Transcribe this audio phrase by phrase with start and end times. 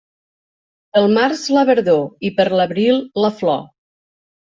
[0.97, 3.67] Pel març, la verdor, i per l'abril, la flor.